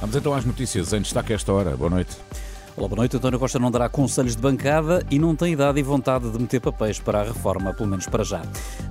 [0.00, 1.76] Vamos então às notícias em destaque a esta hora.
[1.76, 2.16] Boa noite.
[2.76, 3.16] Olá, boa noite.
[3.16, 6.60] António Costa não dará conselhos de bancada e não tem idade e vontade de meter
[6.60, 8.42] papéis para a reforma, pelo menos para já.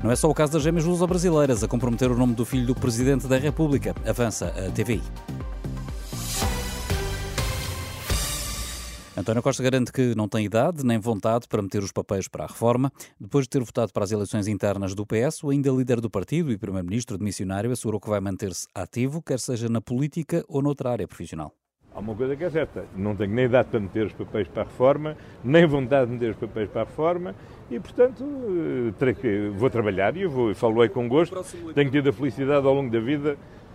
[0.04, 2.76] Não é só o caso das gêmeas luso-brasileiras a comprometer o nome do filho do
[2.76, 3.96] Presidente da República.
[4.06, 5.02] Avança a TVI.
[9.18, 12.48] António Costa garante que não tem idade nem vontade para meter os papéis para a
[12.48, 12.92] reforma.
[13.20, 16.52] Depois de ter votado para as eleições internas do PS, o ainda líder do partido
[16.52, 20.92] e primeiro-ministro de missionário assegurou que vai manter-se ativo, quer seja na política ou noutra
[20.92, 21.52] área profissional.
[21.96, 24.62] Há uma coisa que é certa, não tenho nem idade para meter os papéis para
[24.62, 27.34] a reforma, nem vontade de meter os papéis para a reforma
[27.72, 28.24] e, portanto,
[29.20, 31.44] que, vou trabalhar e eu vou, falo aí com gosto.
[31.74, 33.67] Tenho tido a felicidade ao longo da vida, eh,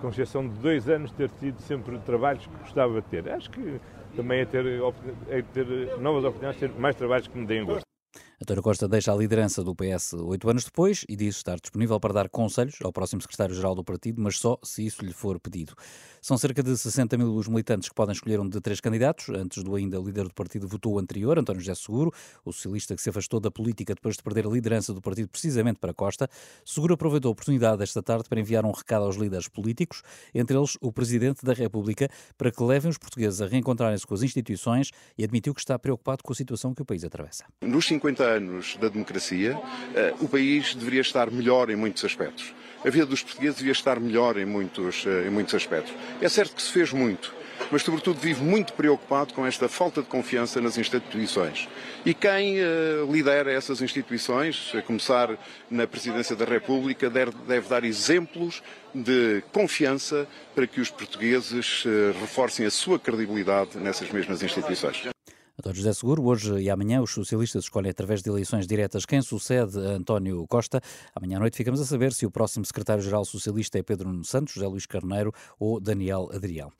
[0.00, 3.28] com exceção de dois anos, ter tido sempre trabalhos que gostava de ter.
[3.30, 3.80] Acho que
[4.16, 4.64] também é ter,
[5.28, 5.66] é ter
[5.98, 7.87] novas oportunidades, ter mais trabalhos que me deem gosto.
[8.40, 12.14] António Costa deixa a liderança do PS oito anos depois e diz estar disponível para
[12.14, 15.74] dar conselhos ao próximo secretário-geral do partido, mas só se isso lhe for pedido.
[16.22, 19.28] São cerca de 60 mil os militantes que podem escolher um de três candidatos.
[19.30, 22.12] Antes do ainda líder do partido votou o anterior, António José Seguro,
[22.44, 25.80] o socialista que se afastou da política depois de perder a liderança do partido precisamente
[25.80, 26.30] para Costa.
[26.64, 30.02] Seguro aproveitou a oportunidade esta tarde para enviar um recado aos líderes políticos,
[30.32, 34.22] entre eles o Presidente da República, para que levem os portugueses a reencontrarem-se com as
[34.22, 37.44] instituições e admitiu que está preocupado com a situação que o país atravessa.
[37.62, 39.58] Nos 50 anos da democracia,
[39.94, 42.54] eh, o país deveria estar melhor em muitos aspectos.
[42.84, 45.92] A vida dos portugueses devia estar melhor em muitos, eh, em muitos aspectos.
[46.20, 47.34] É certo que se fez muito,
[47.72, 51.68] mas sobretudo vive muito preocupado com esta falta de confiança nas instituições.
[52.06, 55.36] E quem uh, lidera essas instituições, a começar
[55.68, 58.62] na Presidência da República, deve, dar exemplos
[58.94, 61.84] de confiança para que os portugueses
[62.20, 65.08] reforcem a sua credibilidade nessas mesmas instituições.
[65.60, 69.76] António José Seguro, hoje e amanhã os socialistas escolhem através de eleições diretas quem sucede
[69.76, 70.80] a António Costa.
[71.12, 74.54] Amanhã à noite ficamos a saber se o próximo secretário-geral socialista é Pedro Nuno Santos,
[74.54, 76.70] José Luís Carneiro ou Daniel Adrião.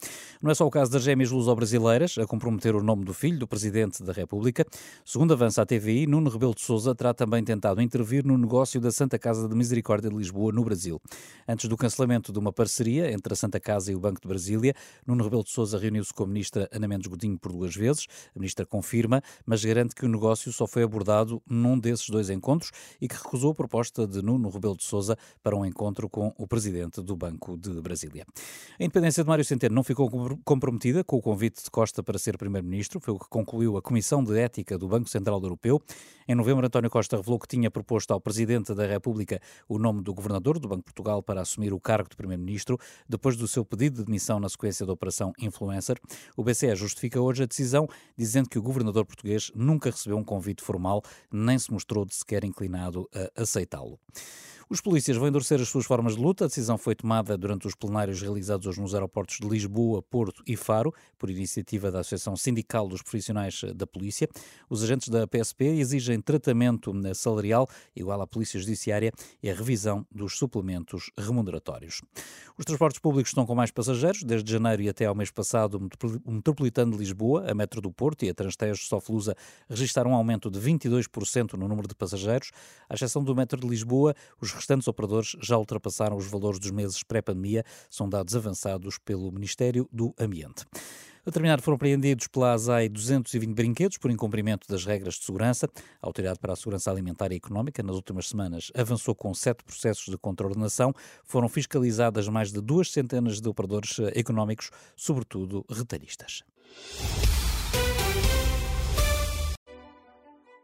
[0.40, 3.48] Não é só o caso das gêmeas luso-brasileiras a comprometer o nome do filho do
[3.48, 4.64] Presidente da República.
[5.04, 8.92] Segundo avança a TVI, Nuno Rebelo de Sousa terá também tentado intervir no negócio da
[8.92, 11.02] Santa Casa de Misericórdia de Lisboa, no Brasil.
[11.48, 14.72] Antes do cancelamento de uma parceria entre a Santa Casa e o Banco de Brasília,
[15.04, 18.06] Nuno Rebelo de Sousa reuniu-se com a ministra Ana Mendes Godinho por duas vezes.
[18.36, 22.70] A ministra confirma, mas garante que o negócio só foi abordado num desses dois encontros
[23.00, 26.46] e que recusou a proposta de Nuno Rebelo de Sousa para um encontro com o
[26.46, 28.24] presidente do Banco de Brasília.
[28.78, 30.08] A independência de Mário Centeno não ficou
[30.44, 34.22] comprometida com o convite de Costa para ser primeiro-ministro, foi o que concluiu a Comissão
[34.22, 35.82] de Ética do Banco Central Europeu.
[36.28, 40.14] Em novembro, António Costa revelou que tinha proposto ao presidente da República o nome do
[40.14, 42.78] governador do Banco de Portugal para assumir o cargo de primeiro-ministro,
[43.08, 45.98] depois do seu pedido de demissão na sequência da operação Influencer.
[46.36, 50.62] O BCE justifica hoje a decisão, dizendo que o governador português nunca recebeu um convite
[50.62, 51.02] formal,
[51.32, 53.98] nem se mostrou de sequer inclinado a aceitá-lo.
[54.70, 56.44] Os polícias vão endurecer as suas formas de luta.
[56.44, 60.56] A decisão foi tomada durante os plenários realizados hoje nos aeroportos de Lisboa, Porto e
[60.56, 64.28] Faro, por iniciativa da Associação Sindical dos Profissionais da Polícia.
[64.68, 69.10] Os agentes da PSP exigem tratamento salarial igual à Polícia Judiciária
[69.42, 72.02] e a revisão dos suplementos remuneratórios.
[72.58, 74.22] Os transportes públicos estão com mais passageiros.
[74.22, 75.78] Desde janeiro e até ao mês passado,
[76.26, 79.34] o Metropolitano de Lisboa, a Metro do Porto e a Transtejo Soflusa
[79.66, 82.50] registraram um aumento de 22% no número de passageiros.
[82.86, 87.02] À exceção do Metro de Lisboa, os restantes operadores já ultrapassaram os valores dos meses
[87.02, 90.66] pré-pandemia, são dados avançados pelo Ministério do Ambiente.
[91.28, 95.68] A terminar, foram apreendidos pela ASAI 220 brinquedos por incumprimento das regras de segurança.
[96.00, 100.06] A Autoridade para a Segurança Alimentar e Económica, nas últimas semanas, avançou com sete processos
[100.06, 100.94] de contraordenação.
[101.24, 106.42] Foram fiscalizadas mais de duas centenas de operadores eh, económicos, sobretudo retalhistas.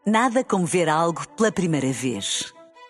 [0.07, 2.55] Nada como ver algo pela primeira vez.